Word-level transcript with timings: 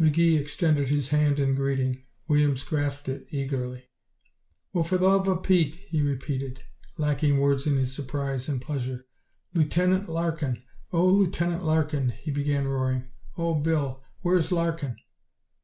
McGee 0.00 0.36
extended 0.36 0.88
his 0.88 1.10
hand 1.10 1.38
in 1.38 1.54
greeting. 1.54 2.02
Williams 2.26 2.64
grasped 2.64 3.08
it, 3.08 3.24
eagerly. 3.30 3.84
"Well, 4.72 4.82
for 4.82 4.98
the 4.98 5.06
luva 5.06 5.40
Pete?" 5.40 5.76
he 5.76 6.02
repeated, 6.02 6.60
lacking 6.98 7.38
words 7.38 7.68
in 7.68 7.76
his 7.76 7.94
surprise 7.94 8.48
and 8.48 8.60
pleasure. 8.60 9.06
"Lieutenant 9.54 10.08
Larkin! 10.08 10.60
Oh, 10.92 11.06
Lieutenant 11.06 11.62
Larkin!" 11.64 12.08
he 12.08 12.32
began 12.32 12.66
roaring. 12.66 13.10
"Oh, 13.38 13.60
Bill! 13.60 14.02
Where's 14.22 14.50
Larkin?" 14.50 14.96